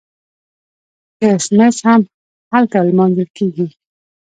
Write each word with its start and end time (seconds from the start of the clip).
کریسمس 1.19 1.77
هم 1.87 2.01
هلته 2.51 2.77
لمانځل 2.87 3.27
کیږي. 3.37 3.67